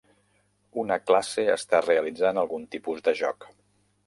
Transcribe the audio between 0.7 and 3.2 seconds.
Una classe està realitzant algun tipus de